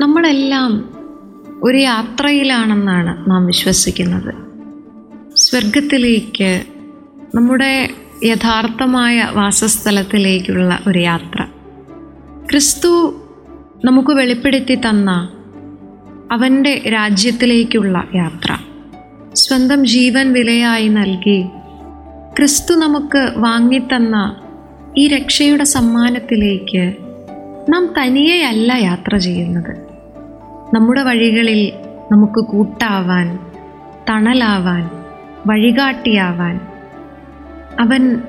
നമ്മളെല്ലാം 0.00 0.88
ഒരു 1.62 1.78
യാത്രയിലാണെന്നാണ് 1.78 3.30
നാം 3.30 3.46
വിശ്വസിക്കുന്നത്. 3.46 4.34
സ്വർഗത്തിലേക്ക് 5.36 6.62
നമ്മുടെ 7.34 7.90
യഥാർത്ഥമായ 8.24 9.28
വാസസ്ഥലത്തിലേക്കുള്ള 9.32 10.78
ഒരു 10.86 10.98
യാത്ര. 10.98 11.44
ക്രിസ്തു 12.50 13.22
നമുക്ക് 13.84 14.10
വെളിപ്പെടുത്തി 14.10 14.74
തന്ന 14.74 15.28
അവന്റെ 16.32 16.82
രാജ്യത്തിലേക്കുള്ള 16.92 18.08
യാത്ര. 18.14 18.58
സ്വന്തം 19.34 19.86
ജീവൻ 19.86 20.32
വിലയായി 20.32 20.88
നൽകി 20.88 21.42
ക്രിസ്തു 22.36 22.74
നമുക്ക് 22.74 23.32
വാങ്ങിത്തന്ന 23.36 24.36
ഈ 24.98 25.08
രക്ഷയുടെ 25.08 25.64
സമ്മാനത്തിലേക്ക് 25.64 26.94
നാം 27.72 27.94
തനിയെയല്ല 28.00 28.72
യാത്ര 28.72 29.16
ചെയ്യുന്നത്. 29.16 29.91
നമ്മുടെ 30.74 31.02
വഴികളിൽ 31.02 31.72
നമുക്ക് 32.12 32.44
കൂട്ടാവാൻ 32.44 33.38
തണലാവാൻ 34.08 34.90
വഴികാട്ടിയാവാൻ 35.46 36.60
അവൻ 37.80 38.22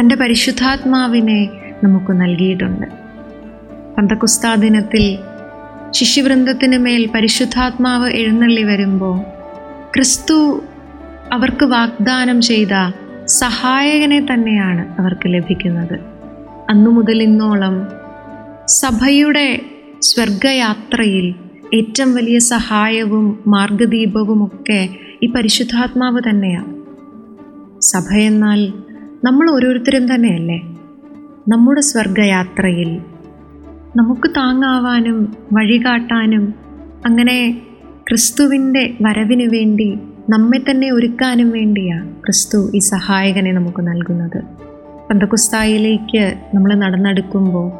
തന്റെ 0.00 0.14
പരിശുദ്ധാത്മാവിനെ 0.14 1.48
നമുക്ക് 1.84 2.12
നൽകിയിട്ടുണ്ട്. 2.12 2.86
പന്തക്കുസ്താ 3.98 4.54
ദിനത്തിൽ 4.54 5.18
ശിശുവൃന്ദത്തിന് 5.90 6.78
മേൽ 6.78 7.08
പരിശുദ്ധാത്മാവ് 7.14 8.10
എഴുന്നള്ളി 8.10 8.62
വരുമ്പോൾ 8.62 9.18
ക്രിസ്തു 9.94 10.64
അവർക്ക് 11.32 11.64
വാഗ്ദാനം 11.64 12.40
ചെയ്ത 12.40 12.92
സഹായകനെ 13.24 14.26
തന്നെയാണ് 14.32 15.00
അവർക്ക് 15.00 15.26
ലഭിക്കുന്നത്. 15.26 16.00
അന്നു 16.70 16.90
മുതൽ 16.90 17.22
ഇന്നോളം 17.22 17.88
സഭയുടെ 18.66 19.60
സ്വർഗയാത്രയിൽ 20.00 21.34
ഏറ്റവും 21.74 22.14
വലിയ 22.14 22.38
സഹായവും 22.38 23.40
മാർഗദീപവുമൊക്കെ 23.46 24.88
ഈ 25.22 25.26
പരിശുദ്ധാത്മാവ് 25.26 26.20
തന്നെയാണ്. 26.30 26.84
സഭ 27.80 28.14
എന്നാൽ 28.14 28.72
നമ്മൾ 29.24 29.50
ഓരോരുത്തരും 29.50 30.14
തന്നെയല്ലേ? 30.14 30.58
നമ്മുടെ 31.48 31.80
സ്വർഗയാത്രയിൽ 31.80 33.00
നമുക്ക് 33.96 34.30
താങ്ങാവാനും 34.30 35.36
വഴികാട്ടാനും 35.52 36.54
അങ്ങനെ 37.06 37.62
ക്രിസ്തുവിന്റെ 38.08 38.94
വരവിന് 39.02 39.52
വേണ്ടി 39.52 39.98
നമ്മെ 40.30 40.58
തന്നെ 40.58 40.90
ഒരുക്കാനും 40.90 41.50
വേണ്ടിയാണ് 41.50 42.14
ക്രിസ്തു 42.14 42.70
ഈ 42.74 42.78
സഹായകനെ 42.78 43.52
നമുക്ക് 43.52 43.86
നൽകുന്നത്. 43.86 44.42
പന്തകുസ്തായിലേക്ക് 45.10 46.34
നമ്മൾ 46.54 46.74
നടന്നെടുക്കുമ്പോൾ 46.74 47.72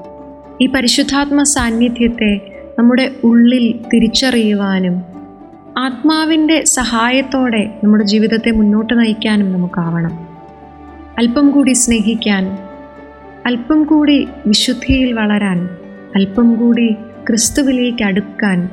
ഈ 0.63 0.67
പരിശുദ്ധാത്മ 0.67 1.43
സാന്നിധ്യത്തെ 1.43 2.54
നമ്മുടെ 2.79 3.15
ഉള്ളിൽ 3.25 3.81
തിരിച്ചറിയുവാനും 3.95 5.03
ആത്മാവിന്റെ 5.79 6.65
സഹായത്തോടെ 6.65 7.79
നമ്മുടെ 7.85 8.05
ജീവിതത്തെ 8.05 8.51
മുന്നോട്ട് 8.51 9.01
നയിക്കാനും 9.01 9.53
നമുക്കാവണം. 9.53 10.29
അല്പം 11.19 11.51
കൂടി 11.51 11.73
സ്നേഹിക്കാൻ 11.73 12.59
അല്പം 13.47 13.85
കൂടി 13.85 14.29
വിശുദ്ധിയിൽ 14.47 15.13
വളരാൻ 15.13 15.69
അല്പം 16.17 16.55
കൂടി 16.55 16.93
ക്രിസ്തുവിലേക്ക് 17.29 18.03
അടുക്കാൻ 18.03 18.69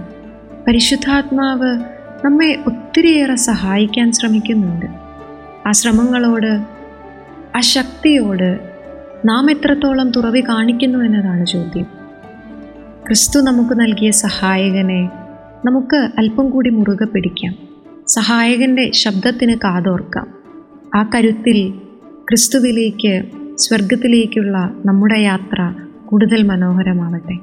പരിശുദ്ധാത്മാവ് 0.67 1.79
നമ്മെ 2.25 2.59
ഒത്തിരിയേറെ 2.67 3.35
സഹായിക്കാൻ 3.35 4.11
ശ്രമിക്കുന്നുണ്ട്. 4.11 4.85
ആ 5.67 5.71
ശ്രമങ്ങളോട് 5.71 6.65
ആ 7.55 7.59
ശക്തിയോട് 7.59 8.59
നാം 9.25 9.51
എത്രത്തോളം 9.51 10.11
തുറവി 10.11 10.41
കാണിക്കുന്നു 10.41 10.99
എന്നതാണ് 10.99 11.45
ചോദ്യം. 11.45 12.00
ക്രിസ്തു 13.11 13.39
നമുക്ക് 13.39 13.79
നൽകിയ 13.79 14.11
സഹായകനെ 14.11 15.09
നമുക്ക് 15.65 16.09
അല്പം 16.17 16.49
കൂടി 16.49 16.69
മുറുകെ 16.69 17.05
പിടിക്കാം. 17.05 17.55
സഹായകന്റെ 18.07 18.91
ശബ്ദത്തിന് 18.91 19.55
കാതോർക്കാം. 19.55 20.27
ആ 20.95 21.09
കരുത്തിൽ 21.15 21.69
ക്രിസ്തുവിലേക്ക് 22.29 23.23
സ്വർഗത്തിലേക്കുള്ള 23.57 24.73
നമ്മുടെ 24.85 25.19
യാത്ര 25.19 25.73
കൂടുതൽ 26.05 26.43
മനോഹരമാവട്ടെ. 26.43 27.35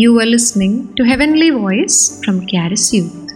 You 0.00 0.20
are 0.20 0.26
listening 0.26 0.88
to 0.98 1.02
heavenly 1.02 1.50
voice 1.50 2.20
from 2.22 2.38
ക്യാരസ് 2.38 2.96
U. 2.96 3.27